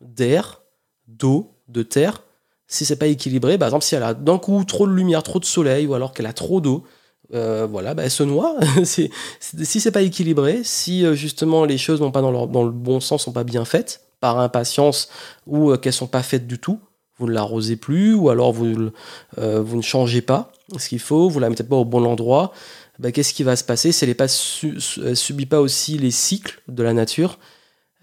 d'air, 0.00 0.62
d'eau, 1.08 1.52
de 1.68 1.82
terre, 1.82 2.22
si 2.68 2.84
c'est 2.84 2.96
pas 2.96 3.06
équilibré, 3.06 3.58
par 3.58 3.68
exemple 3.68 3.84
si 3.84 3.94
elle 3.94 4.02
a 4.02 4.14
d'un 4.14 4.38
coup 4.38 4.64
trop 4.64 4.86
de 4.86 4.92
lumière, 4.92 5.22
trop 5.22 5.40
de 5.40 5.44
soleil, 5.44 5.86
ou 5.86 5.94
alors 5.94 6.14
qu'elle 6.14 6.26
a 6.26 6.32
trop 6.32 6.60
d'eau, 6.60 6.84
euh, 7.34 7.66
voilà, 7.68 7.94
bah, 7.94 8.04
elle 8.04 8.10
se 8.10 8.22
noie. 8.22 8.56
si 8.84 9.10
c'est 9.40 9.90
pas 9.90 10.02
équilibré, 10.02 10.60
si 10.62 11.04
euh, 11.04 11.14
justement 11.14 11.64
les 11.64 11.76
choses 11.76 12.00
n'ont 12.00 12.12
pas 12.12 12.22
dans, 12.22 12.46
dans 12.46 12.64
le 12.64 12.70
bon 12.70 13.00
sens, 13.00 13.24
sont 13.24 13.32
pas 13.32 13.44
bien 13.44 13.64
faites, 13.64 14.05
par 14.26 14.40
impatience 14.40 15.08
ou 15.46 15.70
euh, 15.70 15.76
qu'elles 15.76 15.92
sont 15.92 16.08
pas 16.08 16.24
faites 16.24 16.48
du 16.48 16.58
tout, 16.58 16.80
vous 17.16 17.28
ne 17.28 17.32
l'arrosez 17.32 17.76
plus 17.76 18.12
ou 18.12 18.28
alors 18.28 18.52
vous, 18.52 18.90
euh, 19.38 19.62
vous 19.62 19.76
ne 19.76 19.82
changez 19.82 20.20
pas 20.20 20.50
ce 20.76 20.88
qu'il 20.88 20.98
faut, 20.98 21.28
vous 21.28 21.38
la 21.38 21.48
mettez 21.48 21.62
pas 21.62 21.76
au 21.76 21.84
bon 21.84 22.04
endroit, 22.04 22.52
bah, 22.98 23.12
qu'est-ce 23.12 23.32
qui 23.32 23.44
va 23.44 23.54
se 23.54 23.62
passer 23.62 23.92
si 23.92 24.04
elle 24.04 24.10
ne 24.10 25.04
euh, 25.04 25.14
subit 25.14 25.46
pas 25.46 25.60
aussi 25.60 25.96
les 25.96 26.10
cycles 26.10 26.60
de 26.66 26.82
la 26.82 26.92
nature? 26.92 27.38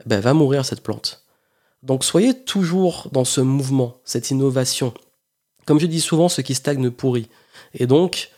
Bah, 0.06 0.22
va 0.22 0.34
mourir 0.34 0.64
cette 0.64 0.82
plante. 0.82 1.26
Donc 1.82 2.06
soyez 2.06 2.34
toujours 2.34 3.10
dans 3.12 3.26
ce 3.26 3.42
mouvement, 3.42 3.98
cette 4.06 4.32
innovation. 4.32 4.94
Comme 5.66 5.82
je 5.82 5.88
dis 5.88 6.00
souvent, 6.00 6.30
ce 6.30 6.40
qui 6.40 6.56
stagne 6.56 6.90
pourrit. 6.90 7.28
Et 7.74 7.86
donc, 7.86 8.32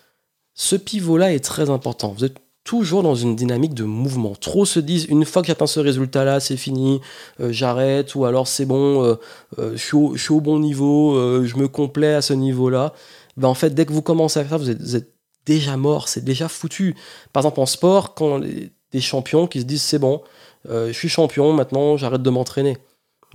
ce 0.55 0.75
pivot-là 0.75 1.33
est 1.33 1.43
très 1.43 1.69
important. 1.69 2.15
Vous 2.17 2.25
êtes 2.25 2.39
toujours 2.65 3.03
dans 3.03 3.15
une 3.15 3.35
dynamique 3.35 3.75
de 3.75 3.85
mouvement. 3.85 4.33
Trop 4.35 4.65
se 4.65 4.79
disent, 4.79 5.05
une 5.05 5.23
fois 5.23 5.41
que 5.43 5.47
j'atteins 5.47 5.67
ce 5.67 5.79
résultat-là, 5.79 6.41
c'est 6.41 6.57
fini, 6.57 6.99
euh, 7.39 7.51
j'arrête, 7.51 8.15
ou 8.15 8.25
alors 8.25 8.47
c'est 8.47 8.65
bon, 8.65 9.03
euh, 9.03 9.15
euh, 9.59 9.77
je, 9.77 10.17
suis 10.17 10.33
au, 10.33 10.41
bon 10.41 10.59
niveau, 10.59 11.15
je 11.45 11.55
me 11.55 11.67
complais 11.69 12.15
à 12.15 12.21
ce 12.21 12.33
niveau-là. 12.33 12.93
Ben, 13.37 13.47
en 13.47 13.53
fait, 13.53 13.69
dès 13.69 13.85
que 13.85 13.93
vous 13.93 14.01
commencez 14.01 14.39
à 14.39 14.43
faire 14.43 14.59
ça, 14.59 14.73
vous 14.73 14.95
êtes, 14.95 15.11
déjà 15.45 15.77
mort, 15.77 16.07
c'est 16.07 16.25
déjà 16.25 16.49
foutu. 16.49 16.95
Par 17.31 17.41
exemple, 17.41 17.59
en 17.59 17.67
sport, 17.67 18.15
quand 18.15 18.39
des 18.39 19.01
champions 19.01 19.45
qui 19.45 19.61
se 19.61 19.65
disent, 19.65 19.83
c'est 19.83 19.99
bon, 19.99 20.21
je 20.67 20.91
suis 20.91 21.09
champion, 21.09 21.53
maintenant 21.53 21.97
j'arrête 21.97 22.23
de 22.23 22.29
m'entraîner. 22.31 22.77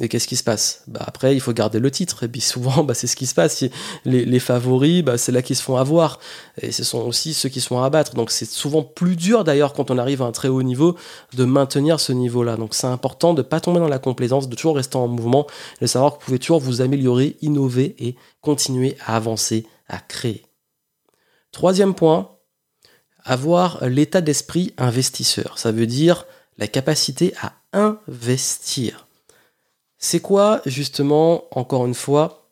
Et 0.00 0.09
qu'est-ce 0.09 0.26
qui 0.26 0.37
se 0.37 0.42
passe? 0.42 0.83
Bah 0.87 1.04
Après, 1.07 1.35
il 1.35 1.40
faut 1.40 1.52
garder 1.52 1.78
le 1.78 1.90
titre. 1.90 2.25
Et 2.25 2.28
puis 2.28 2.40
souvent, 2.40 2.83
bah, 2.85 2.95
c'est 2.95 3.07
ce 3.07 3.16
qui 3.16 3.26
se 3.26 3.35
passe. 3.35 3.64
Les, 4.04 4.38
favoris, 4.38 5.04
bah, 5.04 5.19
c'est 5.19 5.30
là 5.30 5.42
qu'ils 5.42 5.57
se 5.57 5.62
font 5.62 5.76
avoir. 5.76 6.19
Et 6.61 6.73
ce 6.73 6.85
sont 6.85 7.00
aussi 7.00 7.35
ceux 7.35 7.50
qui 7.50 7.61
se 7.61 7.69
font 7.69 7.83
abattre. 7.83 8.14
Donc 8.14 8.30
c'est 8.30 8.49
souvent 8.49 8.83
plus 8.83 9.16
dur 9.16 9.45
d'ailleurs 9.45 9.75
quand 9.75 9.90
on 9.90 9.99
arrive 9.99 10.23
à 10.23 10.25
un 10.25 10.33
très 10.33 10.49
haut 10.49 10.62
niveau 10.62 10.97
de 11.35 11.45
maintenir 11.45 12.00
ce 12.00 12.12
niveau-là. 12.12 12.57
Donc 12.57 12.75
c'est 12.75 12.87
important 12.87 13.35
de 13.35 13.42
ne 13.42 13.47
pas 13.47 13.61
tomber 13.61 13.78
dans 13.78 13.88
la 13.88 13.99
complaisance, 13.99 14.49
de 14.49 14.54
toujours 14.54 14.76
rester 14.76 14.97
en 14.97 15.09
mouvement, 15.09 15.47
de 15.80 15.87
savoir 15.87 16.12
que 16.12 16.21
vous 16.21 16.25
pouvez 16.26 16.38
toujours 16.38 16.61
vous 16.61 16.80
améliorer, 16.80 17.37
innover 17.42 17.95
et 17.99 18.16
continuer 18.40 18.97
à 19.04 19.16
avancer, 19.16 19.66
à 19.88 19.99
créer. 19.99 20.47
Troisième 21.52 21.95
point, 21.95 22.37
avoir 23.25 23.87
l'état 23.87 24.23
d'esprit 24.23 24.73
investisseur. 24.78 25.59
Ça 25.59 25.73
veut 25.73 25.87
dire 25.87 26.25
la 26.59 26.69
capacité 26.69 27.35
à 27.40 27.52
investir. 27.73 29.07
C'est 30.02 30.21
quoi 30.21 30.62
justement, 30.64 31.45
encore 31.50 31.85
une 31.85 31.95
fois, 31.95 32.49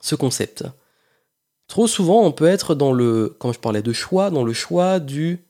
ce 0.00 0.16
concept? 0.16 0.64
Trop 1.68 1.86
souvent, 1.86 2.22
on 2.22 2.32
peut 2.32 2.46
être 2.46 2.74
dans 2.74 2.92
le, 2.92 3.36
quand 3.38 3.52
je 3.52 3.60
parlais 3.60 3.82
de 3.82 3.92
choix, 3.92 4.30
dans 4.30 4.42
le 4.42 4.52
choix 4.52 4.98
du 4.98 5.44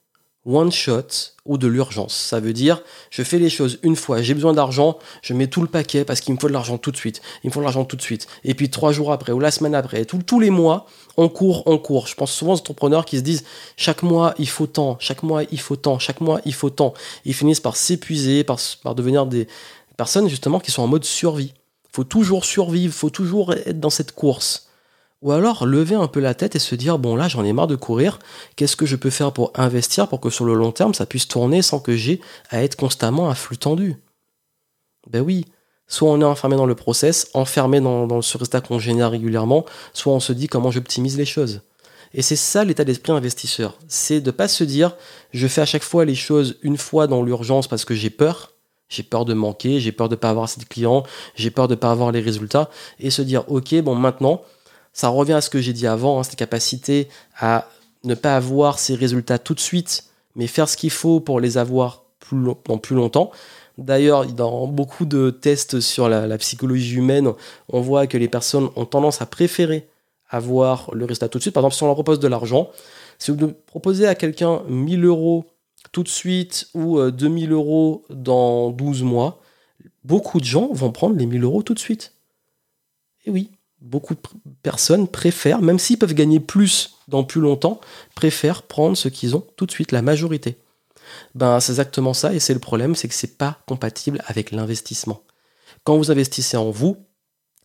one 0.44 0.70
shot 0.70 1.32
ou 1.46 1.56
de 1.58 1.66
l'urgence. 1.66 2.14
Ça 2.14 2.40
veut 2.40 2.52
dire, 2.52 2.82
je 3.10 3.22
fais 3.22 3.38
les 3.38 3.50
choses 3.50 3.78
une 3.82 3.96
fois, 3.96 4.20
j'ai 4.20 4.34
besoin 4.34 4.52
d'argent, 4.52 4.98
je 5.22 5.32
mets 5.34 5.46
tout 5.46 5.60
le 5.62 5.68
paquet 5.68 6.04
parce 6.04 6.20
qu'il 6.20 6.34
me 6.34 6.38
faut 6.38 6.48
de 6.48 6.52
l'argent 6.52 6.76
tout 6.76 6.90
de 6.90 6.96
suite. 6.96 7.22
Il 7.44 7.48
me 7.48 7.52
faut 7.52 7.60
de 7.60 7.64
l'argent 7.64 7.84
tout 7.84 7.96
de 7.96 8.02
suite. 8.02 8.26
Et 8.44 8.54
puis 8.54 8.68
trois 8.68 8.92
jours 8.92 9.12
après 9.12 9.32
ou 9.32 9.40
la 9.40 9.50
semaine 9.50 9.74
après, 9.74 10.04
tous 10.04 10.40
les 10.40 10.50
mois, 10.50 10.86
on 11.16 11.28
court, 11.28 11.62
on 11.66 11.78
court. 11.78 12.06
Je 12.08 12.14
pense 12.14 12.32
souvent 12.32 12.52
aux 12.52 12.58
entrepreneurs 12.58 13.04
qui 13.04 13.16
se 13.18 13.22
disent, 13.22 13.44
chaque 13.76 14.02
mois 14.02 14.34
il 14.38 14.48
faut 14.48 14.66
tant, 14.66 14.96
chaque 15.00 15.22
mois 15.22 15.44
il 15.50 15.60
faut 15.60 15.76
tant, 15.76 15.98
chaque 15.98 16.20
mois 16.20 16.40
il 16.44 16.54
faut 16.54 16.70
tant. 16.70 16.94
Ils 17.24 17.34
finissent 17.34 17.60
par 17.60 17.76
s'épuiser, 17.76 18.44
par, 18.44 18.58
par 18.82 18.94
devenir 18.94 19.26
des 19.26 19.48
personnes 19.98 20.28
justement 20.28 20.60
qui 20.60 20.70
sont 20.70 20.82
en 20.82 20.86
mode 20.86 21.04
survie. 21.04 21.52
Faut 21.92 22.04
toujours 22.04 22.46
survivre, 22.46 22.94
faut 22.94 23.10
toujours 23.10 23.52
être 23.52 23.80
dans 23.80 23.90
cette 23.90 24.12
course. 24.12 24.68
Ou 25.20 25.32
alors 25.32 25.66
lever 25.66 25.96
un 25.96 26.06
peu 26.06 26.20
la 26.20 26.34
tête 26.34 26.54
et 26.54 26.60
se 26.60 26.76
dire 26.76 26.98
bon 26.98 27.16
là 27.16 27.26
j'en 27.26 27.44
ai 27.44 27.52
marre 27.52 27.66
de 27.66 27.74
courir, 27.74 28.20
qu'est-ce 28.54 28.76
que 28.76 28.86
je 28.86 28.94
peux 28.94 29.10
faire 29.10 29.32
pour 29.32 29.50
investir 29.56 30.08
pour 30.08 30.20
que 30.20 30.30
sur 30.30 30.44
le 30.44 30.54
long 30.54 30.70
terme 30.70 30.94
ça 30.94 31.06
puisse 31.06 31.26
tourner 31.26 31.60
sans 31.60 31.80
que 31.80 31.96
j'ai 31.96 32.20
à 32.50 32.62
être 32.62 32.76
constamment 32.76 33.28
à 33.28 33.34
flux 33.34 33.58
tendu? 33.58 33.96
Ben 35.10 35.20
oui, 35.20 35.46
soit 35.88 36.08
on 36.08 36.20
est 36.20 36.24
enfermé 36.24 36.54
dans 36.54 36.66
le 36.66 36.76
process, 36.76 37.28
enfermé 37.34 37.80
dans, 37.80 38.22
ce 38.22 38.38
résultat 38.38 38.60
qu'on 38.60 38.78
génère 38.78 39.10
régulièrement, 39.10 39.64
soit 39.92 40.12
on 40.12 40.20
se 40.20 40.32
dit 40.32 40.46
comment 40.46 40.70
j'optimise 40.70 41.18
les 41.18 41.24
choses. 41.24 41.62
Et 42.14 42.22
c'est 42.22 42.36
ça 42.36 42.64
l'état 42.64 42.84
d'esprit 42.84 43.10
investisseur, 43.10 43.76
c'est 43.88 44.20
de 44.20 44.30
pas 44.30 44.46
se 44.46 44.62
dire 44.62 44.94
je 45.32 45.48
fais 45.48 45.62
à 45.62 45.66
chaque 45.66 45.82
fois 45.82 46.04
les 46.04 46.14
choses 46.14 46.56
une 46.62 46.78
fois 46.78 47.08
dans 47.08 47.24
l'urgence 47.24 47.66
parce 47.66 47.84
que 47.84 47.94
j'ai 47.96 48.10
peur, 48.10 48.52
j'ai 48.88 49.02
peur 49.02 49.24
de 49.24 49.34
manquer, 49.34 49.80
j'ai 49.80 49.92
peur 49.92 50.08
de 50.08 50.14
ne 50.14 50.20
pas 50.20 50.30
avoir 50.30 50.44
assez 50.44 50.60
de 50.60 50.66
clients, 50.66 51.04
j'ai 51.34 51.50
peur 51.50 51.68
de 51.68 51.74
ne 51.74 51.78
pas 51.78 51.90
avoir 51.90 52.12
les 52.12 52.20
résultats, 52.20 52.70
et 53.00 53.10
se 53.10 53.22
dire 53.22 53.44
ok 53.48 53.74
bon 53.82 53.94
maintenant 53.94 54.42
ça 54.98 55.08
revient 55.08 55.34
à 55.34 55.40
ce 55.40 55.48
que 55.48 55.60
j'ai 55.60 55.72
dit 55.72 55.86
avant, 55.86 56.18
hein, 56.18 56.22
cette 56.24 56.34
capacité 56.34 57.08
à 57.38 57.68
ne 58.02 58.14
pas 58.14 58.34
avoir 58.34 58.80
ces 58.80 58.96
résultats 58.96 59.38
tout 59.38 59.54
de 59.54 59.60
suite, 59.60 60.04
mais 60.34 60.48
faire 60.48 60.68
ce 60.68 60.76
qu'il 60.76 60.90
faut 60.90 61.20
pour 61.20 61.38
les 61.38 61.56
avoir 61.56 62.02
plus 62.18 62.38
dans 62.66 62.78
plus 62.78 62.96
longtemps. 62.96 63.30
D'ailleurs, 63.78 64.26
dans 64.26 64.66
beaucoup 64.66 65.04
de 65.04 65.30
tests 65.30 65.78
sur 65.78 66.08
la, 66.08 66.36
psychologie 66.38 66.96
humaine, 66.96 67.32
on 67.68 67.80
voit 67.80 68.08
que 68.08 68.18
les 68.18 68.26
personnes 68.26 68.70
ont 68.74 68.86
tendance 68.86 69.22
à 69.22 69.26
préférer 69.26 69.88
avoir 70.30 70.90
le 70.92 71.04
résultat 71.04 71.28
tout 71.28 71.38
de 71.38 71.42
suite. 71.42 71.54
Par 71.54 71.62
exemple, 71.62 71.76
si 71.76 71.82
on 71.84 71.86
leur 71.86 71.94
propose 71.94 72.18
de 72.18 72.26
l'argent, 72.26 72.70
si 73.18 73.30
vous 73.30 73.52
proposez 73.66 74.06
à 74.08 74.16
quelqu'un 74.16 74.62
1000 74.68 75.04
euros 75.04 75.44
tout 75.92 76.02
de 76.02 76.08
suite 76.08 76.68
ou 76.74 77.00
2000 77.00 77.50
euh, 77.50 77.54
euros 77.54 78.04
dans 78.10 78.70
12 78.70 79.02
mois, 79.02 79.40
beaucoup 80.04 80.40
de 80.40 80.44
gens 80.44 80.72
vont 80.72 80.92
prendre 80.92 81.16
les 81.16 81.26
1000 81.26 81.44
euros 81.44 81.62
tout 81.62 81.74
de 81.74 81.78
suite. 81.78 82.14
Et 83.24 83.30
oui, 83.30 83.50
beaucoup 83.80 84.14
de 84.14 84.20
personnes 84.62 85.08
préfèrent, 85.08 85.62
même 85.62 85.78
s'ils 85.78 85.98
peuvent 85.98 86.14
gagner 86.14 86.40
plus 86.40 86.98
dans 87.08 87.24
plus 87.24 87.40
longtemps, 87.40 87.80
préfèrent 88.14 88.62
prendre 88.62 88.96
ce 88.96 89.08
qu'ils 89.08 89.36
ont 89.36 89.46
tout 89.56 89.66
de 89.66 89.70
suite, 89.70 89.92
la 89.92 90.02
majorité. 90.02 90.56
Ben, 91.34 91.60
c'est 91.60 91.72
exactement 91.72 92.14
ça, 92.14 92.34
et 92.34 92.40
c'est 92.40 92.54
le 92.54 92.60
problème, 92.60 92.94
c'est 92.94 93.08
que 93.08 93.14
c'est 93.14 93.38
pas 93.38 93.58
compatible 93.66 94.22
avec 94.26 94.50
l'investissement. 94.50 95.22
Quand 95.84 95.96
vous 95.96 96.10
investissez 96.10 96.56
en 96.56 96.70
vous, 96.70 96.96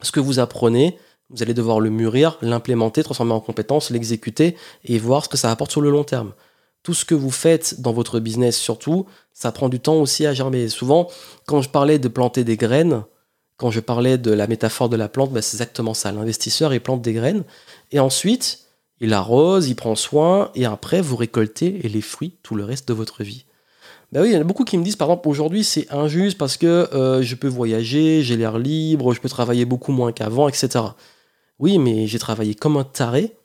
ce 0.01 0.11
que 0.11 0.19
vous 0.19 0.39
apprenez, 0.39 0.97
vous 1.29 1.41
allez 1.41 1.53
devoir 1.53 1.79
le 1.79 1.89
mûrir, 1.89 2.37
l'implémenter, 2.41 3.03
transformer 3.03 3.33
en 3.33 3.39
compétence, 3.39 3.89
l'exécuter 3.89 4.55
et 4.85 4.99
voir 4.99 5.23
ce 5.23 5.29
que 5.29 5.37
ça 5.37 5.51
apporte 5.51 5.71
sur 5.71 5.81
le 5.81 5.89
long 5.89 6.03
terme. 6.03 6.33
Tout 6.83 6.93
ce 6.93 7.05
que 7.05 7.15
vous 7.15 7.31
faites 7.31 7.81
dans 7.81 7.93
votre 7.93 8.19
business, 8.19 8.57
surtout, 8.57 9.05
ça 9.31 9.51
prend 9.51 9.69
du 9.69 9.79
temps 9.79 9.95
aussi 9.95 10.25
à 10.25 10.33
germer. 10.33 10.67
Souvent, 10.67 11.09
quand 11.45 11.61
je 11.61 11.69
parlais 11.69 11.97
de 11.97 12.07
planter 12.07 12.43
des 12.43 12.57
graines, 12.57 13.03
quand 13.57 13.71
je 13.71 13.79
parlais 13.79 14.17
de 14.17 14.31
la 14.31 14.47
métaphore 14.47 14.89
de 14.89 14.97
la 14.97 15.07
plante, 15.07 15.31
bah, 15.31 15.41
c'est 15.41 15.55
exactement 15.55 15.93
ça. 15.93 16.11
L'investisseur, 16.11 16.73
il 16.73 16.81
plante 16.81 17.01
des 17.01 17.13
graines 17.13 17.43
et 17.91 17.99
ensuite, 17.99 18.65
il 18.99 19.13
arrose, 19.13 19.69
il 19.69 19.75
prend 19.75 19.95
soin 19.95 20.51
et 20.55 20.65
après, 20.65 21.01
vous 21.01 21.15
récoltez 21.15 21.71
les 21.71 22.01
fruits 22.01 22.33
tout 22.43 22.55
le 22.55 22.65
reste 22.65 22.87
de 22.87 22.93
votre 22.93 23.23
vie. 23.23 23.45
Ben 24.11 24.21
oui, 24.21 24.29
il 24.29 24.33
y 24.33 24.37
en 24.37 24.41
a 24.41 24.43
beaucoup 24.43 24.63
qui 24.63 24.77
me 24.77 24.83
disent, 24.83 24.95
par 24.95 25.07
exemple, 25.07 25.27
aujourd'hui, 25.27 25.63
c'est 25.63 25.91
injuste 25.91 26.37
parce 26.37 26.57
que 26.57 26.67
euh, 26.93 27.23
je 27.23 27.35
peux 27.35 27.47
voyager, 27.47 28.21
j'ai 28.21 28.37
l'air 28.37 28.59
libre, 28.59 29.13
je 29.13 29.19
peux 29.19 29.29
travailler 29.29 29.65
beaucoup 29.65 29.91
moins 29.91 30.11
qu'avant, 30.11 30.47
etc. 30.47 30.85
Oui, 31.57 31.79
mais 31.79 32.05
j'ai 32.05 32.19
travaillé 32.19 32.53
comme 32.53 32.77
un 32.77 32.83
taré 32.83 33.35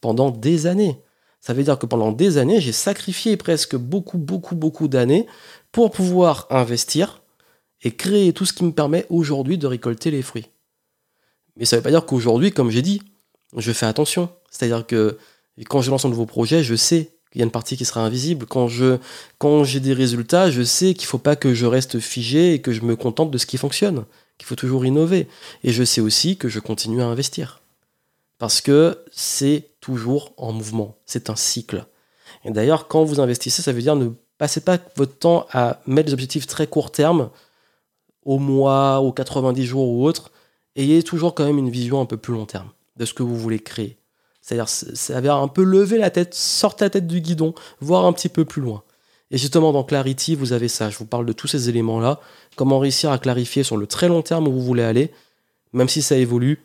pendant 0.00 0.30
des 0.30 0.66
années. 0.66 1.00
Ça 1.40 1.54
veut 1.54 1.62
dire 1.62 1.78
que 1.78 1.86
pendant 1.86 2.12
des 2.12 2.36
années, 2.38 2.60
j'ai 2.60 2.72
sacrifié 2.72 3.36
presque 3.36 3.76
beaucoup, 3.76 4.18
beaucoup, 4.18 4.56
beaucoup 4.56 4.88
d'années 4.88 5.26
pour 5.72 5.90
pouvoir 5.90 6.46
investir 6.50 7.22
et 7.82 7.92
créer 7.92 8.32
tout 8.32 8.44
ce 8.44 8.52
qui 8.52 8.64
me 8.64 8.72
permet 8.72 9.06
aujourd'hui 9.08 9.58
de 9.58 9.66
récolter 9.66 10.10
les 10.10 10.22
fruits. 10.22 10.46
Mais 11.56 11.64
ça 11.64 11.76
ne 11.76 11.78
veut 11.78 11.84
pas 11.84 11.90
dire 11.90 12.06
qu'aujourd'hui, 12.06 12.50
comme 12.52 12.70
j'ai 12.70 12.82
dit, 12.82 13.02
je 13.56 13.72
fais 13.72 13.86
attention. 13.86 14.30
C'est-à-dire 14.50 14.86
que 14.86 15.18
quand 15.68 15.80
je 15.80 15.90
lance 15.90 16.04
un 16.04 16.08
nouveau 16.08 16.26
projet, 16.26 16.62
je 16.62 16.74
sais 16.74 17.10
qu'il 17.30 17.40
y 17.40 17.42
a 17.42 17.44
une 17.44 17.50
partie 17.50 17.76
qui 17.76 17.84
sera 17.84 18.00
invisible. 18.00 18.46
Quand 18.46 18.68
je 18.68 18.98
quand 19.38 19.64
j'ai 19.64 19.80
des 19.80 19.92
résultats, 19.92 20.50
je 20.50 20.62
sais 20.62 20.94
qu'il 20.94 21.06
ne 21.06 21.10
faut 21.10 21.18
pas 21.18 21.36
que 21.36 21.54
je 21.54 21.66
reste 21.66 22.00
figé 22.00 22.54
et 22.54 22.60
que 22.60 22.72
je 22.72 22.82
me 22.82 22.96
contente 22.96 23.30
de 23.30 23.38
ce 23.38 23.46
qui 23.46 23.58
fonctionne, 23.58 24.04
qu'il 24.38 24.46
faut 24.46 24.56
toujours 24.56 24.86
innover. 24.86 25.28
Et 25.64 25.72
je 25.72 25.84
sais 25.84 26.00
aussi 26.00 26.36
que 26.36 26.48
je 26.48 26.60
continue 26.60 27.02
à 27.02 27.06
investir. 27.06 27.57
Parce 28.38 28.60
que 28.60 29.04
c'est 29.10 29.70
toujours 29.80 30.32
en 30.36 30.52
mouvement, 30.52 30.96
c'est 31.06 31.30
un 31.30 31.36
cycle. 31.36 31.86
Et 32.44 32.50
d'ailleurs, 32.50 32.88
quand 32.88 33.04
vous 33.04 33.20
investissez, 33.20 33.62
ça 33.62 33.72
veut 33.72 33.82
dire 33.82 33.96
ne 33.96 34.10
passez 34.38 34.60
pas 34.60 34.78
votre 34.96 35.18
temps 35.18 35.46
à 35.52 35.80
mettre 35.86 36.06
des 36.06 36.12
objectifs 36.12 36.46
très 36.46 36.66
court 36.66 36.92
terme 36.92 37.30
au 38.24 38.38
mois, 38.38 39.00
aux 39.00 39.12
90 39.12 39.64
jours 39.64 39.88
ou 39.88 40.06
autre, 40.06 40.30
ayez 40.76 41.02
toujours 41.02 41.34
quand 41.34 41.44
même 41.44 41.58
une 41.58 41.70
vision 41.70 42.00
un 42.00 42.06
peu 42.06 42.16
plus 42.16 42.34
long 42.34 42.46
terme 42.46 42.70
de 42.96 43.04
ce 43.04 43.14
que 43.14 43.22
vous 43.22 43.36
voulez 43.36 43.58
créer. 43.58 43.96
C'est-à-dire, 44.40 44.68
ça 44.68 45.20
veut 45.20 45.30
un 45.30 45.48
peu 45.48 45.62
lever 45.62 45.98
la 45.98 46.10
tête, 46.10 46.34
sortir 46.34 46.86
la 46.86 46.90
tête 46.90 47.06
du 47.06 47.20
guidon, 47.20 47.54
voir 47.80 48.06
un 48.06 48.12
petit 48.12 48.28
peu 48.28 48.44
plus 48.44 48.62
loin. 48.62 48.82
Et 49.30 49.36
justement, 49.36 49.72
dans 49.72 49.84
Clarity, 49.84 50.34
vous 50.34 50.52
avez 50.52 50.68
ça. 50.68 50.88
Je 50.88 50.98
vous 50.98 51.04
parle 51.04 51.26
de 51.26 51.32
tous 51.32 51.48
ces 51.48 51.68
éléments-là. 51.68 52.20
Comment 52.56 52.78
réussir 52.78 53.10
à 53.10 53.18
clarifier 53.18 53.62
sur 53.62 53.76
le 53.76 53.86
très 53.86 54.08
long 54.08 54.22
terme 54.22 54.48
où 54.48 54.52
vous 54.52 54.62
voulez 54.62 54.82
aller, 54.82 55.12
même 55.72 55.88
si 55.88 56.00
ça 56.00 56.16
évolue, 56.16 56.62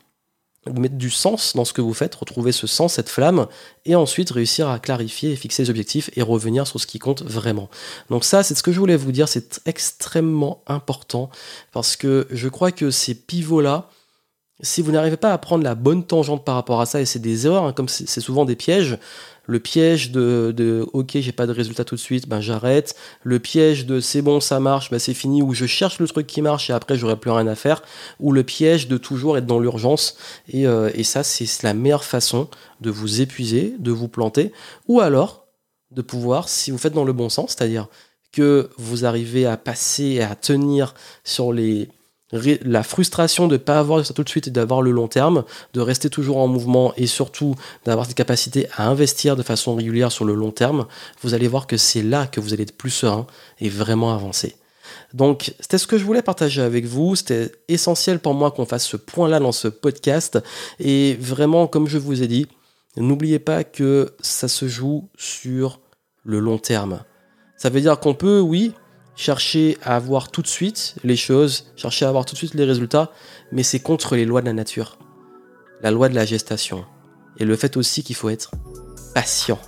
mettre 0.72 0.96
du 0.96 1.10
sens 1.10 1.56
dans 1.56 1.66
ce 1.66 1.74
que 1.74 1.82
vous 1.82 1.94
faites, 1.94 2.16
retrouver 2.16 2.52
ce 2.52 2.68
sens, 2.68 2.94
cette 2.94 3.10
flamme, 3.10 3.48
et 3.86 3.96
ensuite 3.96 4.32
réussir 4.32 4.70
à 4.70 4.80
clarifier 4.80 5.32
et 5.32 5.36
fixer 5.36 5.64
les 5.64 5.70
objectifs 5.70 6.10
et 6.16 6.22
revenir 6.22 6.68
sur 6.68 6.80
ce 6.80 6.88
qui 6.88 7.00
compte 7.00 7.24
vraiment. 7.24 7.70
Donc 8.10 8.24
ça, 8.24 8.44
c'est 8.44 8.56
ce 8.56 8.64
que 8.64 8.72
je 8.72 8.80
voulais 8.80 8.96
vous 8.96 9.12
dire, 9.12 9.28
c'est 9.28 9.62
extrêmement 9.66 10.62
important, 10.68 11.30
parce 11.72 11.96
que 11.96 12.28
je 12.32 12.48
crois 12.48 12.72
que 12.72 12.92
ces 12.92 13.16
pivots-là, 13.16 13.90
si 14.64 14.82
vous 14.82 14.92
n'arrivez 14.92 15.18
pas 15.18 15.34
à 15.34 15.38
prendre 15.38 15.64
la 15.64 15.76
bonne 15.76 16.06
tangente 16.06 16.44
par 16.44 16.56
rapport 16.56 16.82
à 16.82 16.86
ça, 16.86 17.02
et 17.02 17.06
c'est 17.06 17.20
des 17.20 17.46
erreurs, 17.46 17.66
hein, 17.66 17.74
comme 17.74 17.90
c'est 17.90 18.22
souvent 18.22 18.46
des 18.46 18.56
pièges, 18.56 18.98
le 19.46 19.60
piège 19.60 20.12
de, 20.12 20.88
ok 20.94 21.18
j'ai 21.20 21.34
pas 21.34 21.46
de 21.46 21.52
résultat 21.52 21.84
tout 21.84 21.96
de 21.96 22.00
suite, 22.00 22.30
ben 22.30 22.40
j'arrête, 22.40 22.96
le 23.24 23.40
piège 23.40 23.86
de 23.86 24.00
c'est 24.00 24.22
bon 24.22 24.40
ça 24.40 24.62
marche, 24.62 24.90
ben 24.90 25.00
c'est 25.00 25.14
fini, 25.14 25.42
ou 25.42 25.54
je 25.54 25.66
cherche 25.66 26.00
le 26.00 26.08
truc 26.08 26.28
qui 26.28 26.42
marche 26.42 26.70
et 26.70 26.74
après 26.74 26.98
j'aurai 26.98 27.18
plus 27.18 27.30
rien 27.30 27.46
à 27.48 27.56
faire, 27.56 27.84
ou 28.22 28.32
le 28.32 28.44
piège 28.44 28.88
de 28.88 28.98
toujours 28.98 29.38
être 29.38 29.46
dans 29.46 29.60
l'urgence, 29.60 30.16
et, 30.48 30.66
euh, 30.66 30.90
et 30.94 31.04
ça 31.04 31.24
c'est 31.24 31.64
la 31.64 31.74
meilleure 31.74 32.06
façon 32.06 32.48
de 32.80 32.90
vous 32.90 33.20
épuiser, 33.22 33.76
de 33.80 33.92
vous 33.92 34.08
planter, 34.08 34.54
ou 34.88 35.02
alors 35.02 35.46
de 35.92 36.02
pouvoir, 36.02 36.48
si 36.48 36.72
vous 36.72 36.78
faites 36.78 36.94
dans 36.94 37.06
le 37.06 37.14
bon 37.14 37.28
sens, 37.28 37.56
c'est-à-dire 37.58 37.88
que 38.32 38.70
vous 38.78 39.06
arrivez 39.06 39.46
à 39.46 39.58
passer 39.58 40.06
et 40.06 40.24
à 40.24 40.36
tenir 40.36 40.96
sur 41.24 41.52
les 41.54 41.90
la 42.34 42.84
frustration 42.84 43.48
de 43.48 43.54
ne 43.54 43.58
pas 43.58 43.80
avoir 43.80 44.06
ça 44.06 44.14
tout 44.14 44.24
de 44.24 44.30
suite 44.30 44.48
et 44.48 44.52
d'avoir 44.52 44.82
le 44.82 44.92
long 44.92 45.08
terme, 45.08 45.44
de 45.74 45.82
rester 45.82 46.10
toujours 46.10 46.38
en 46.38 46.48
mouvement 46.48 46.94
et 46.98 47.08
surtout 47.08 47.56
d'avoir 47.86 48.06
cette 48.06 48.16
capacité 48.16 48.68
à 48.76 48.88
investir 48.88 49.36
de 49.36 49.44
façon 49.44 49.76
régulière 49.76 50.12
sur 50.12 50.26
le 50.26 50.34
long 50.34 50.52
terme, 50.52 50.86
vous 51.22 51.34
allez 51.34 51.48
voir 51.48 51.68
que 51.68 51.78
c'est 51.78 52.02
là 52.02 52.28
que 52.28 52.40
vous 52.40 52.54
allez 52.54 52.64
être 52.64 52.78
plus 52.78 52.90
serein 52.90 53.28
et 53.60 53.70
vraiment 53.70 54.14
avancer. 54.14 54.56
Donc, 55.14 55.54
c'était 55.60 55.78
ce 55.78 55.88
que 55.88 55.98
je 55.98 56.04
voulais 56.04 56.22
partager 56.22 56.62
avec 56.62 56.86
vous. 56.86 57.16
C'était 57.16 57.52
essentiel 57.68 58.20
pour 58.20 58.34
moi 58.34 58.52
qu'on 58.52 58.66
fasse 58.66 58.86
ce 58.86 58.98
point-là 58.98 59.40
dans 59.40 59.52
ce 59.52 59.68
podcast. 59.68 60.40
Et 60.80 61.16
vraiment, 61.20 61.68
comme 61.68 61.88
je 61.88 61.98
vous 61.98 62.24
ai 62.24 62.28
dit, 62.28 62.48
n'oubliez 62.98 63.40
pas 63.40 63.64
que 63.64 64.14
ça 64.20 64.48
se 64.48 64.68
joue 64.68 65.10
sur 65.18 65.80
le 66.24 66.40
long 66.40 66.58
terme. 66.58 67.02
Ça 67.58 67.70
veut 67.70 67.82
dire 67.82 68.00
qu'on 68.00 68.14
peut, 68.14 68.40
oui, 68.40 68.74
chercher 69.16 69.78
à 69.84 69.96
avoir 69.96 70.30
tout 70.30 70.42
de 70.42 70.48
suite 70.48 70.96
les 71.04 71.16
choses, 71.16 71.72
chercher 71.76 72.06
à 72.06 72.10
avoir 72.10 72.26
tout 72.26 72.34
de 72.34 72.38
suite 72.38 72.54
les 72.54 72.66
résultats, 72.66 73.12
mais 73.52 73.64
c'est 73.64 73.80
contre 73.80 74.16
les 74.16 74.26
lois 74.26 74.42
de 74.42 74.48
la 74.48 74.54
nature, 74.54 74.98
la 75.82 75.92
loi 75.92 76.10
de 76.10 76.16
la 76.16 76.26
gestation, 76.26 76.86
et 77.38 77.46
le 77.46 77.56
fait 77.56 77.78
aussi 77.78 78.04
qu'il 78.04 78.16
faut 78.16 78.30
être 78.30 78.52
patient. 79.14 79.60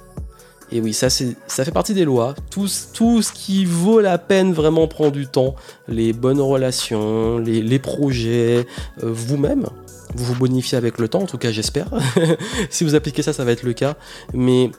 Et 0.71 0.81
oui, 0.81 0.93
ça, 0.93 1.09
ça 1.09 1.63
fait 1.63 1.71
partie 1.71 1.93
des 1.93 2.05
lois. 2.05 2.33
Tout, 2.49 2.67
tout 2.93 3.21
ce 3.21 3.31
qui 3.31 3.65
vaut 3.65 3.99
la 3.99 4.17
peine 4.17 4.51
vraiment 4.51 4.87
prend 4.87 5.11
du 5.11 5.27
temps. 5.27 5.55
Les 5.87 6.11
bonnes 6.11 6.41
relations, 6.41 7.37
les, 7.37 7.79
projets, 7.79 8.65
euh, 9.03 9.11
vous-même. 9.11 9.67
Vous 10.15 10.25
vous 10.25 10.35
bonifiez 10.35 10.77
avec 10.77 10.97
le 10.97 11.07
temps, 11.07 11.21
en 11.21 11.27
tout 11.27 11.37
cas 11.37 11.51
j'espère. 11.51 11.87
si 12.69 12.83
vous 12.83 12.95
appliquez 12.95 13.21
ça, 13.21 13.33
ça 13.33 13.43
va 13.43 13.51
être 13.51 13.63
le 13.63 13.73
cas. 13.73 13.95
Mais 14.33 14.71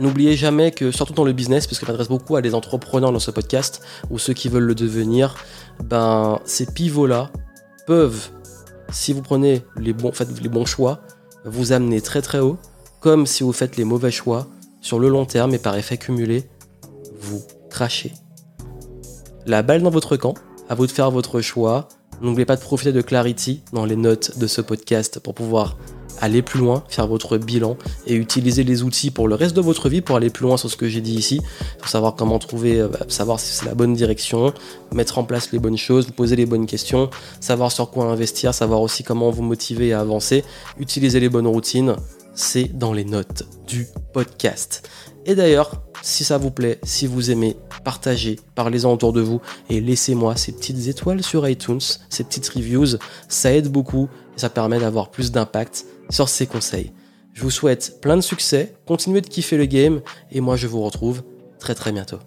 N'oubliez 0.00 0.34
jamais 0.34 0.70
que, 0.70 0.90
surtout 0.90 1.12
dans 1.12 1.24
le 1.24 1.32
business, 1.32 1.66
parce 1.66 1.78
que 1.78 1.84
je 1.84 1.90
m'adresse 1.90 2.08
beaucoup 2.08 2.34
à 2.34 2.40
des 2.40 2.54
entrepreneurs 2.54 3.12
dans 3.12 3.18
ce 3.18 3.30
podcast, 3.30 3.82
ou 4.08 4.18
ceux 4.18 4.32
qui 4.32 4.48
veulent 4.48 4.64
le 4.64 4.74
devenir, 4.74 5.36
ben, 5.84 6.40
ces 6.46 6.64
pivots-là 6.64 7.30
peuvent, 7.86 8.30
si 8.90 9.12
vous 9.12 9.20
prenez 9.20 9.62
les 9.76 9.92
bons, 9.92 10.12
faites 10.12 10.40
les 10.40 10.48
bons 10.48 10.64
choix, 10.64 11.02
vous 11.44 11.72
amener 11.72 12.00
très 12.00 12.22
très 12.22 12.38
haut, 12.40 12.56
comme 13.00 13.26
si 13.26 13.42
vous 13.42 13.52
faites 13.52 13.76
les 13.76 13.84
mauvais 13.84 14.10
choix, 14.10 14.46
sur 14.80 14.98
le 14.98 15.10
long 15.10 15.26
terme 15.26 15.52
et 15.54 15.58
par 15.58 15.76
effet 15.76 15.98
cumulé, 15.98 16.48
vous 17.20 17.42
crachez. 17.68 18.12
La 19.44 19.62
balle 19.62 19.82
dans 19.82 19.90
votre 19.90 20.16
camp, 20.16 20.34
à 20.70 20.74
vous 20.74 20.86
de 20.86 20.92
faire 20.92 21.10
votre 21.10 21.42
choix. 21.42 21.88
N'oubliez 22.22 22.46
pas 22.46 22.56
de 22.56 22.62
profiter 22.62 22.92
de 22.92 23.02
Clarity 23.02 23.62
dans 23.74 23.84
les 23.84 23.96
notes 23.96 24.38
de 24.38 24.46
ce 24.46 24.62
podcast 24.62 25.20
pour 25.20 25.34
pouvoir 25.34 25.76
aller 26.20 26.42
plus 26.42 26.60
loin, 26.60 26.84
faire 26.88 27.06
votre 27.06 27.38
bilan 27.38 27.76
et 28.06 28.14
utiliser 28.14 28.64
les 28.64 28.82
outils 28.82 29.10
pour 29.10 29.28
le 29.28 29.34
reste 29.34 29.54
de 29.56 29.60
votre 29.60 29.88
vie 29.88 30.00
pour 30.00 30.16
aller 30.16 30.30
plus 30.30 30.44
loin 30.44 30.56
sur 30.56 30.70
ce 30.70 30.76
que 30.76 30.88
j'ai 30.88 31.00
dit 31.00 31.14
ici, 31.14 31.40
pour 31.78 31.88
savoir 31.88 32.14
comment 32.14 32.38
trouver, 32.38 32.80
euh, 32.80 32.88
bah, 32.88 33.00
savoir 33.08 33.40
si 33.40 33.52
c'est 33.52 33.66
la 33.66 33.74
bonne 33.74 33.94
direction, 33.94 34.52
mettre 34.92 35.18
en 35.18 35.24
place 35.24 35.52
les 35.52 35.58
bonnes 35.58 35.78
choses, 35.78 36.06
vous 36.06 36.12
poser 36.12 36.36
les 36.36 36.46
bonnes 36.46 36.66
questions, 36.66 37.10
savoir 37.40 37.72
sur 37.72 37.90
quoi 37.90 38.06
investir, 38.06 38.54
savoir 38.54 38.80
aussi 38.80 39.02
comment 39.02 39.30
vous 39.30 39.42
motiver 39.42 39.92
à 39.92 40.00
avancer, 40.00 40.44
utiliser 40.78 41.20
les 41.20 41.28
bonnes 41.28 41.46
routines, 41.46 41.96
c'est 42.34 42.76
dans 42.76 42.92
les 42.92 43.04
notes 43.04 43.44
du 43.66 43.86
podcast. 44.12 44.88
Et 45.26 45.34
d'ailleurs, 45.34 45.82
si 46.02 46.24
ça 46.24 46.38
vous 46.38 46.50
plaît, 46.50 46.78
si 46.82 47.06
vous 47.06 47.30
aimez, 47.30 47.56
partagez, 47.84 48.38
parlez-en 48.54 48.92
autour 48.92 49.12
de 49.12 49.20
vous 49.20 49.40
et 49.68 49.80
laissez-moi 49.80 50.36
ces 50.36 50.52
petites 50.52 50.86
étoiles 50.86 51.22
sur 51.22 51.48
iTunes, 51.48 51.80
ces 52.08 52.24
petites 52.24 52.48
reviews. 52.48 52.98
Ça 53.28 53.52
aide 53.52 53.68
beaucoup 53.68 54.08
et 54.36 54.40
ça 54.40 54.50
permet 54.50 54.78
d'avoir 54.78 55.10
plus 55.10 55.30
d'impact 55.30 55.86
sur 56.10 56.28
ces 56.28 56.46
conseils. 56.46 56.92
Je 57.32 57.42
vous 57.42 57.50
souhaite 57.50 58.00
plein 58.00 58.16
de 58.16 58.22
succès, 58.22 58.74
continuez 58.86 59.20
de 59.20 59.28
kiffer 59.28 59.56
le 59.56 59.66
game 59.66 60.00
et 60.30 60.40
moi 60.40 60.56
je 60.56 60.66
vous 60.66 60.82
retrouve 60.82 61.22
très 61.58 61.74
très 61.74 61.92
bientôt. 61.92 62.18